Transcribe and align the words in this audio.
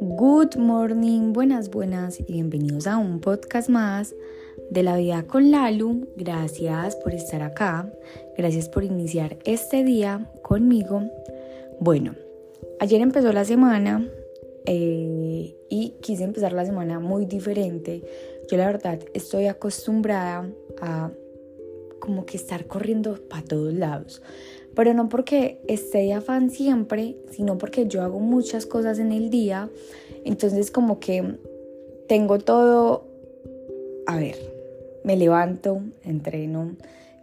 Good 0.00 0.56
morning, 0.56 1.32
buenas, 1.32 1.70
buenas 1.70 2.18
y 2.18 2.24
bienvenidos 2.24 2.88
a 2.88 2.96
un 2.98 3.20
podcast 3.20 3.68
más 3.68 4.12
de 4.70 4.82
la 4.82 4.96
vida 4.96 5.22
con 5.22 5.52
Lalu. 5.52 6.08
Gracias 6.16 6.96
por 6.96 7.14
estar 7.14 7.42
acá, 7.42 7.92
gracias 8.36 8.68
por 8.68 8.82
iniciar 8.82 9.38
este 9.44 9.84
día 9.84 10.28
conmigo. 10.42 11.02
Bueno, 11.78 12.16
ayer 12.80 13.00
empezó 13.00 13.32
la 13.32 13.44
semana 13.44 14.10
eh, 14.66 15.54
y 15.68 15.90
quise 16.00 16.24
empezar 16.24 16.52
la 16.52 16.66
semana 16.66 16.98
muy 16.98 17.24
diferente. 17.24 18.02
Yo 18.50 18.56
la 18.56 18.66
verdad 18.66 18.98
estoy 19.14 19.46
acostumbrada 19.46 20.50
a 20.80 21.12
como 22.00 22.26
que 22.26 22.36
estar 22.36 22.66
corriendo 22.66 23.14
para 23.28 23.44
todos 23.44 23.72
lados. 23.74 24.22
Pero 24.78 24.94
no 24.94 25.08
porque 25.08 25.60
esté 25.66 25.98
de 25.98 26.12
afán 26.12 26.50
siempre, 26.50 27.16
sino 27.32 27.58
porque 27.58 27.88
yo 27.88 28.00
hago 28.00 28.20
muchas 28.20 28.64
cosas 28.64 29.00
en 29.00 29.10
el 29.10 29.28
día. 29.28 29.68
Entonces 30.24 30.70
como 30.70 31.00
que 31.00 31.34
tengo 32.06 32.38
todo, 32.38 33.08
a 34.06 34.16
ver, 34.16 34.36
me 35.02 35.16
levanto, 35.16 35.82
entreno, 36.04 36.76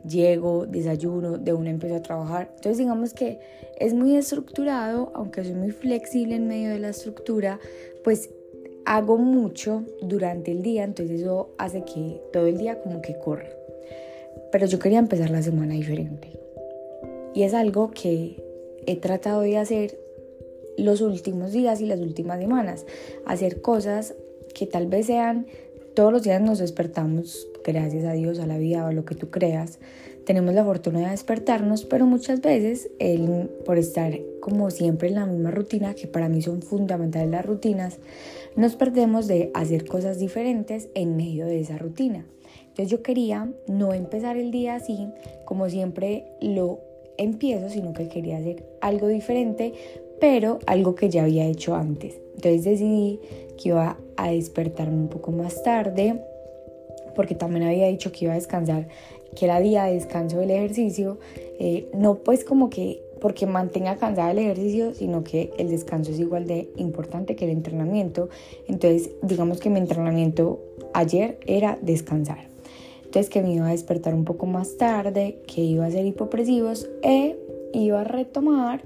llego, 0.06 0.66
desayuno, 0.66 1.38
de 1.38 1.54
una 1.54 1.70
empiezo 1.70 1.96
a 1.96 2.02
trabajar. 2.02 2.50
Entonces 2.56 2.78
digamos 2.80 3.14
que 3.14 3.40
es 3.80 3.94
muy 3.94 4.18
estructurado, 4.18 5.14
aunque 5.16 5.46
soy 5.46 5.54
muy 5.54 5.72
flexible 5.72 6.36
en 6.36 6.50
medio 6.50 6.72
de 6.72 6.80
la 6.80 6.90
estructura, 6.90 7.62
pues 8.04 8.32
hago 8.84 9.18
mucho 9.18 9.84
durante 10.02 10.52
el 10.52 10.62
día, 10.62 10.84
entonces 10.84 11.22
eso 11.22 11.52
hace 11.58 11.86
que 11.86 12.22
todo 12.34 12.48
el 12.48 12.58
día 12.58 12.82
como 12.82 13.02
que 13.02 13.18
corra. 13.18 13.48
Pero 14.52 14.66
yo 14.66 14.78
quería 14.78 15.00
empezar 15.00 15.30
la 15.30 15.42
semana 15.42 15.74
diferente. 15.76 16.45
Y 17.36 17.44
es 17.44 17.54
algo 17.54 17.92
que 17.92 18.42
he 18.88 18.96
tratado 18.96 19.42
de 19.42 19.58
hacer 19.58 20.00
los 20.78 21.02
últimos 21.02 21.52
días 21.52 21.82
y 21.82 21.86
las 21.86 22.00
últimas 22.00 22.40
semanas. 22.40 22.86
Hacer 23.26 23.62
cosas 23.62 24.16
que 24.54 24.66
tal 24.66 24.88
vez 24.88 25.08
sean, 25.08 25.46
todos 25.96 26.12
los 26.12 26.24
días 26.24 26.42
nos 26.42 26.60
despertamos, 26.60 27.48
gracias 27.64 28.06
a 28.06 28.14
Dios, 28.14 28.40
a 28.40 28.48
la 28.48 28.58
vida 28.58 28.86
o 28.86 28.88
a 28.88 28.94
lo 28.94 29.04
que 29.04 29.16
tú 29.16 29.30
creas. 29.30 29.80
Tenemos 30.26 30.56
la 30.56 30.64
fortuna 30.64 31.02
de 31.02 31.10
despertarnos, 31.12 31.86
pero 31.86 32.06
muchas 32.06 32.42
veces 32.42 32.90
el, 33.00 33.50
por 33.66 33.78
estar 33.78 34.18
como 34.40 34.72
siempre 34.72 35.10
en 35.10 35.16
la 35.16 35.26
misma 35.26 35.52
rutina, 35.52 35.94
que 35.94 36.08
para 36.08 36.30
mí 36.30 36.42
son 36.42 36.62
fundamentales 36.62 37.30
las 37.30 37.46
rutinas, 37.46 38.00
nos 38.56 38.76
perdemos 38.76 39.28
de 39.28 39.52
hacer 39.54 39.86
cosas 39.86 40.20
diferentes 40.20 40.88
en 40.96 41.18
medio 41.18 41.46
de 41.46 41.60
esa 41.60 41.78
rutina. 41.78 42.26
Entonces 42.62 42.90
yo 42.90 43.04
quería 43.04 43.52
no 43.68 43.94
empezar 43.94 44.38
el 44.38 44.52
día 44.52 44.76
así, 44.76 45.10
como 45.46 45.70
siempre 45.70 46.26
lo 46.42 46.80
empiezo, 47.18 47.70
sino 47.70 47.94
que 47.94 48.08
quería 48.08 48.38
hacer 48.38 48.64
algo 48.82 49.08
diferente, 49.08 49.74
pero 50.20 50.60
algo 50.66 50.96
que 50.96 51.10
ya 51.10 51.24
había 51.24 51.46
hecho 51.46 51.76
antes. 51.76 52.20
Entonces 52.36 52.64
decidí 52.64 53.20
que 53.58 53.70
iba 53.70 53.98
a 54.18 54.32
despertarme 54.32 54.98
un 54.98 55.08
poco 55.08 55.32
más 55.32 55.64
tarde, 55.64 56.22
porque 57.16 57.36
también 57.36 57.66
había 57.66 57.88
dicho 57.88 58.12
que 58.12 58.26
iba 58.26 58.34
a 58.34 58.38
descansar, 58.38 58.88
que 59.36 59.46
era 59.46 59.60
día 59.60 59.86
de 59.86 59.94
descanso 59.94 60.40
del 60.40 60.52
ejercicio, 60.52 61.20
eh, 61.60 61.90
no 61.94 62.16
pues 62.16 62.44
como 62.44 62.70
que 62.70 63.02
porque 63.20 63.48
mantenga 63.48 63.96
cansada 63.96 64.32
el 64.32 64.40
ejercicio, 64.40 64.94
sino 64.94 65.24
que 65.24 65.52
el 65.58 65.70
descanso 65.70 66.12
es 66.12 66.20
igual 66.20 66.46
de 66.48 66.70
importante 66.76 67.36
que 67.36 67.46
el 67.46 67.52
entrenamiento. 67.52 68.30
Entonces, 68.68 69.12
digamos 69.24 69.60
que 69.60 69.70
mi 69.70 69.80
entrenamiento 69.80 70.60
ayer 70.94 71.40
era 71.48 71.80
descansar 71.82 72.55
que 73.24 73.42
me 73.42 73.54
iba 73.54 73.68
a 73.68 73.72
despertar 73.72 74.14
un 74.14 74.26
poco 74.26 74.46
más 74.46 74.76
tarde, 74.76 75.42
que 75.48 75.62
iba 75.62 75.86
a 75.86 75.88
hacer 75.88 76.06
hipopresivos 76.06 76.90
e 77.02 77.38
iba 77.72 78.02
a 78.02 78.04
retomar 78.04 78.82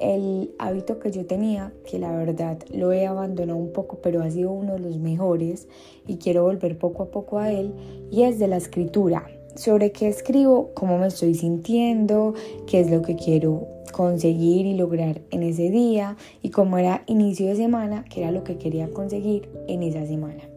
el 0.00 0.54
hábito 0.58 1.00
que 1.00 1.10
yo 1.10 1.26
tenía, 1.26 1.72
que 1.84 1.98
la 1.98 2.12
verdad 2.12 2.58
lo 2.72 2.92
he 2.92 3.06
abandonado 3.06 3.58
un 3.58 3.72
poco, 3.72 3.98
pero 4.00 4.22
ha 4.22 4.30
sido 4.30 4.52
uno 4.52 4.74
de 4.74 4.78
los 4.78 4.98
mejores 4.98 5.66
y 6.06 6.16
quiero 6.18 6.44
volver 6.44 6.78
poco 6.78 7.02
a 7.02 7.10
poco 7.10 7.38
a 7.38 7.50
él, 7.50 7.72
y 8.10 8.22
es 8.22 8.38
de 8.38 8.46
la 8.46 8.56
escritura. 8.56 9.26
Sobre 9.56 9.90
qué 9.90 10.06
escribo, 10.06 10.70
cómo 10.74 10.98
me 10.98 11.08
estoy 11.08 11.34
sintiendo, 11.34 12.34
qué 12.66 12.80
es 12.80 12.90
lo 12.90 13.02
que 13.02 13.16
quiero 13.16 13.66
conseguir 13.90 14.66
y 14.66 14.76
lograr 14.76 15.22
en 15.30 15.42
ese 15.42 15.70
día 15.70 16.16
y 16.40 16.50
cómo 16.50 16.78
era 16.78 17.02
inicio 17.06 17.46
de 17.46 17.56
semana, 17.56 18.04
qué 18.08 18.20
era 18.20 18.30
lo 18.30 18.44
que 18.44 18.58
quería 18.58 18.88
conseguir 18.90 19.48
en 19.66 19.82
esa 19.82 20.06
semana 20.06 20.55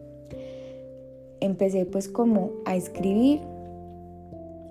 empecé 1.40 1.86
pues 1.86 2.08
como 2.08 2.50
a 2.64 2.76
escribir 2.76 3.40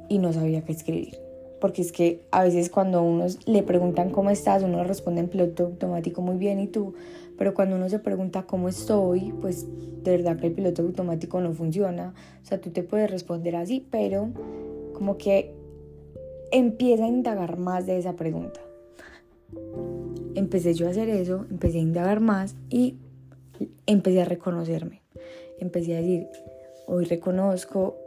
y 0.07 0.17
no 0.17 0.33
sabía 0.33 0.61
qué 0.63 0.71
escribir. 0.71 1.17
Porque 1.59 1.81
es 1.81 1.91
que 1.91 2.21
a 2.31 2.43
veces 2.43 2.69
cuando 2.69 3.03
uno 3.03 3.25
le 3.45 3.63
preguntan 3.63 4.11
cómo 4.11 4.29
estás, 4.29 4.63
uno 4.63 4.83
responde 4.83 5.21
en 5.21 5.27
piloto 5.27 5.65
automático 5.65 6.21
muy 6.21 6.37
bien 6.37 6.59
y 6.59 6.67
tú, 6.67 6.93
pero 7.37 7.53
cuando 7.53 7.75
uno 7.75 7.89
se 7.89 7.99
pregunta 7.99 8.43
cómo 8.43 8.69
estoy, 8.69 9.33
pues 9.41 9.65
de 10.03 10.11
verdad 10.11 10.37
que 10.37 10.47
el 10.47 10.53
piloto 10.53 10.81
automático 10.81 11.39
no 11.41 11.53
funciona. 11.53 12.13
O 12.41 12.45
sea, 12.45 12.59
tú 12.59 12.69
te 12.69 12.83
puedes 12.83 13.09
responder 13.09 13.55
así, 13.55 13.85
pero 13.89 14.29
como 14.93 15.17
que 15.17 15.53
empieza 16.51 17.05
a 17.05 17.07
indagar 17.07 17.57
más 17.57 17.85
de 17.85 17.97
esa 17.97 18.13
pregunta. 18.15 18.59
Empecé 20.35 20.73
yo 20.73 20.87
a 20.87 20.91
hacer 20.91 21.09
eso, 21.09 21.45
empecé 21.49 21.79
a 21.79 21.81
indagar 21.81 22.19
más 22.19 22.55
y 22.69 22.95
empecé 23.85 24.21
a 24.21 24.25
reconocerme. 24.25 25.01
Empecé 25.59 25.95
a 25.95 26.01
decir, 26.01 26.27
Hoy 26.91 27.05
reconozco 27.05 27.97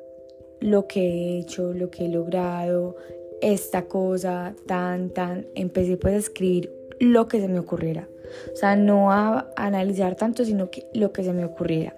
lo 0.59 0.88
que 0.88 1.00
he 1.00 1.38
hecho, 1.38 1.72
lo 1.72 1.88
que 1.88 2.06
he 2.06 2.09
logrado, 2.09 2.97
esta 3.41 3.82
cosa, 3.84 4.56
tan, 4.66 5.10
tan. 5.10 5.47
Empecé 5.54 5.97
pues 5.97 6.15
a 6.15 6.16
escribir 6.16 6.72
lo 6.98 7.28
que 7.28 7.41
se 7.41 7.47
me 7.47 7.60
ocurriera. 7.60 8.09
O 8.53 8.56
sea, 8.56 8.75
no 8.75 9.12
a 9.12 9.48
analizar 9.54 10.16
tanto, 10.16 10.44
sino 10.44 10.69
que 10.72 10.84
lo 10.94 11.12
que 11.12 11.22
se 11.22 11.32
me 11.32 11.44
ocurriera. 11.44 11.94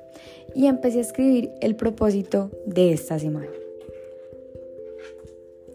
Y 0.54 0.66
empecé 0.66 0.98
a 0.98 1.00
escribir 1.00 1.52
el 1.62 1.74
propósito 1.74 2.50
de 2.66 2.92
esta 2.92 3.18
semana. 3.18 3.48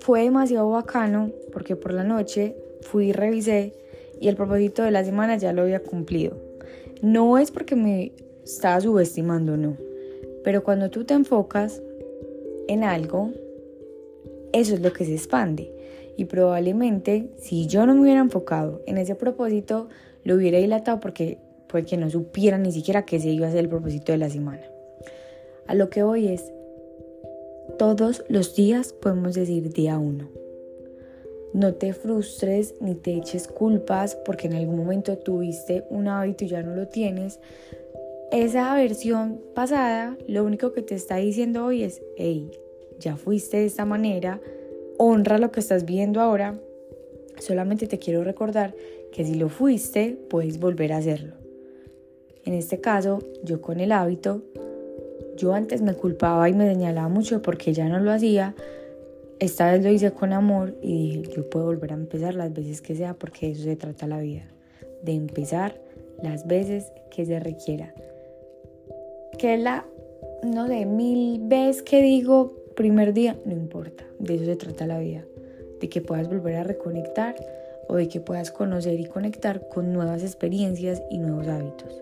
Fue 0.02 0.22
demasiado 0.22 0.70
bacano 0.70 1.32
porque 1.52 1.76
por 1.76 1.92
la 1.92 2.04
noche 2.04 2.56
fui 2.82 3.08
y 3.08 3.14
revisé 3.14 3.74
y 4.22 4.28
el 4.28 4.36
propósito 4.36 4.84
de 4.84 4.92
la 4.92 5.04
semana 5.04 5.38
ya 5.38 5.54
lo 5.54 5.64
había 5.64 5.82
cumplido. 5.82 6.38
No 7.02 7.40
es 7.40 7.50
porque 7.50 7.76
me 7.76 8.12
estaba 8.44 8.80
subestimando, 8.80 9.58
no 9.58 9.89
pero 10.44 10.64
cuando 10.64 10.90
tú 10.90 11.04
te 11.06 11.14
enfocas 11.14 11.82
en 12.68 12.84
algo, 12.84 13.32
eso 14.54 14.76
es 14.76 14.82
lo 14.82 14.94
que 14.94 15.06
se 15.06 15.14
expande. 15.14 15.74
Y 16.18 16.26
probablemente 16.26 17.30
si 17.38 17.68
yo 17.68 17.86
no 17.86 17.96
me 17.96 18.02
hubiera 18.02 18.20
enfocado 18.20 18.82
en 18.86 18.98
ese 18.98 19.16
propósito, 19.16 19.88
lo 20.24 20.36
hubiera 20.36 20.58
dilatado 20.58 21.00
porque 21.00 21.40
que 21.88 21.98
no 21.98 22.10
supiera 22.10 22.58
ni 22.58 22.72
siquiera 22.72 23.06
que 23.06 23.20
se 23.20 23.30
iba 23.30 23.48
a 23.48 23.52
ser 23.52 23.60
el 23.60 23.70
propósito 23.70 24.12
de 24.12 24.18
la 24.18 24.30
semana. 24.30 24.64
A 25.68 25.76
lo 25.76 25.90
que 25.90 26.02
voy 26.02 26.28
es, 26.28 26.52
todos 27.78 28.24
los 28.28 28.56
días 28.56 28.92
podemos 28.92 29.36
decir 29.36 29.72
día 29.72 30.00
uno. 30.00 30.28
No 31.54 31.74
te 31.76 31.94
frustres 31.94 32.76
ni 32.80 32.96
te 32.96 33.16
eches 33.16 33.48
culpas 33.48 34.16
porque 34.26 34.48
en 34.48 34.54
algún 34.54 34.78
momento 34.78 35.18
tuviste 35.18 35.86
un 35.90 36.08
hábito 36.08 36.44
y 36.46 36.48
ya 36.48 36.64
no 36.64 36.76
lo 36.76 36.88
tienes 36.88 37.40
esa 38.32 38.76
versión 38.76 39.42
pasada 39.56 40.16
lo 40.28 40.44
único 40.44 40.72
que 40.72 40.84
te 40.84 40.94
está 40.94 41.16
diciendo 41.18 41.66
hoy 41.66 41.84
es, 41.84 42.02
hey, 42.16 42.52
ya 43.00 43.16
fuiste 43.16 43.58
de 43.58 43.66
esta 43.66 43.86
manera, 43.86 44.40
honra 44.98 45.40
lo 45.40 45.52
que 45.52 45.60
estás 45.60 45.86
viendo 45.86 46.22
ahora, 46.22 46.60
solamente 47.40 47.88
te 47.88 47.98
quiero 47.98 48.24
recordar 48.24 48.76
que 49.12 49.26
si 49.26 49.34
lo 49.34 49.50
fuiste, 49.50 50.18
puedes 50.30 50.60
volver 50.60 50.94
a 50.94 50.98
hacerlo. 50.98 51.34
En 52.46 52.54
este 52.54 52.80
caso, 52.80 53.20
yo 53.44 53.62
con 53.62 53.80
el 53.80 53.92
hábito, 53.92 54.44
yo 55.36 55.54
antes 55.54 55.82
me 55.82 55.96
culpaba 55.96 56.50
y 56.50 56.54
me 56.54 56.70
señalaba 56.70 57.08
mucho 57.08 57.42
porque 57.42 57.74
ya 57.74 57.90
no 57.90 58.00
lo 58.00 58.12
hacía, 58.12 58.56
esta 59.40 59.72
vez 59.72 59.84
lo 59.84 59.90
hice 59.90 60.12
con 60.12 60.34
amor 60.34 60.76
y 60.82 61.18
dije, 61.18 61.32
yo 61.38 61.50
puedo 61.50 61.66
volver 61.66 61.94
a 61.94 61.96
empezar 61.96 62.36
las 62.36 62.54
veces 62.54 62.82
que 62.82 62.94
sea 62.94 63.14
porque 63.16 63.48
de 63.48 63.54
eso 63.54 63.64
se 63.64 63.76
trata 63.76 64.06
la 64.06 64.20
vida, 64.20 64.46
de 65.02 65.14
empezar 65.14 65.82
las 66.22 66.46
veces 66.46 66.92
que 67.10 67.26
se 67.26 67.40
requiera 67.40 67.94
que 69.40 69.58
la, 69.58 69.86
no 70.44 70.68
sé, 70.68 70.86
mil 70.86 71.40
veces 71.42 71.82
que 71.82 72.04
digo 72.04 72.54
primer 72.76 73.14
día, 73.14 73.40
no 73.46 73.54
importa, 73.54 74.06
de 74.20 74.36
eso 74.36 74.46
se 74.46 74.56
trata 74.56 74.86
la 74.86 75.00
vida, 75.00 75.26
de 75.80 75.90
que 75.90 76.02
puedas 76.02 76.30
volver 76.30 76.56
a 76.56 76.64
reconectar 76.64 77.36
o 77.88 77.96
de 77.96 78.08
que 78.08 78.20
puedas 78.20 78.52
conocer 78.52 79.00
y 79.00 79.06
conectar 79.06 79.68
con 79.70 79.92
nuevas 79.92 80.22
experiencias 80.24 81.02
y 81.10 81.18
nuevos 81.18 81.48
hábitos. 81.48 82.02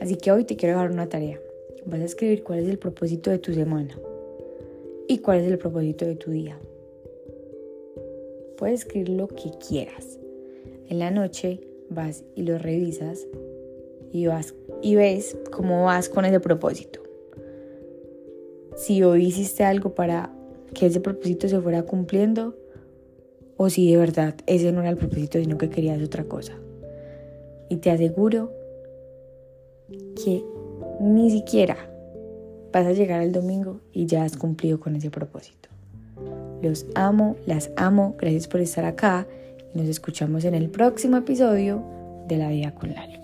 Así 0.00 0.16
que 0.16 0.32
hoy 0.32 0.44
te 0.44 0.56
quiero 0.56 0.78
dar 0.78 0.90
una 0.90 1.08
tarea. 1.08 1.38
Vas 1.84 2.00
a 2.00 2.04
escribir 2.04 2.42
cuál 2.42 2.60
es 2.60 2.68
el 2.68 2.78
propósito 2.78 3.30
de 3.30 3.38
tu 3.38 3.52
semana 3.52 3.94
y 5.06 5.18
cuál 5.18 5.40
es 5.40 5.48
el 5.50 5.58
propósito 5.58 6.06
de 6.06 6.16
tu 6.16 6.30
día. 6.30 6.58
Puedes 8.56 8.80
escribir 8.80 9.10
lo 9.10 9.28
que 9.28 9.50
quieras. 9.68 10.18
En 10.88 10.98
la 11.00 11.10
noche 11.10 11.60
vas 11.90 12.24
y 12.34 12.42
lo 12.42 12.58
revisas 12.58 13.26
y 14.12 14.26
vas 14.26 14.54
y 14.84 14.96
ves 14.96 15.34
cómo 15.50 15.84
vas 15.84 16.10
con 16.10 16.26
ese 16.26 16.40
propósito. 16.40 17.00
Si 18.76 19.02
hoy 19.02 19.24
hiciste 19.24 19.64
algo 19.64 19.94
para 19.94 20.30
que 20.74 20.86
ese 20.86 21.00
propósito 21.00 21.48
se 21.48 21.58
fuera 21.58 21.84
cumpliendo 21.84 22.54
o 23.56 23.70
si 23.70 23.90
de 23.90 23.96
verdad 23.96 24.34
ese 24.46 24.72
no 24.72 24.82
era 24.82 24.90
el 24.90 24.98
propósito, 24.98 25.38
sino 25.38 25.56
que 25.56 25.70
querías 25.70 26.02
otra 26.02 26.24
cosa. 26.24 26.52
Y 27.70 27.76
te 27.76 27.90
aseguro 27.90 28.52
que 30.22 30.44
ni 31.00 31.30
siquiera 31.30 31.76
vas 32.70 32.86
a 32.86 32.92
llegar 32.92 33.20
al 33.20 33.32
domingo 33.32 33.80
y 33.90 34.04
ya 34.04 34.24
has 34.24 34.36
cumplido 34.36 34.80
con 34.80 34.96
ese 34.96 35.10
propósito. 35.10 35.70
Los 36.60 36.84
amo, 36.94 37.36
las 37.46 37.70
amo, 37.76 38.16
gracias 38.18 38.48
por 38.48 38.60
estar 38.60 38.84
acá 38.84 39.26
y 39.74 39.78
nos 39.78 39.88
escuchamos 39.88 40.44
en 40.44 40.54
el 40.54 40.68
próximo 40.68 41.16
episodio 41.16 41.82
de 42.28 42.36
La 42.36 42.50
Vida 42.50 42.74
con 42.74 42.92
Lali. 42.92 43.23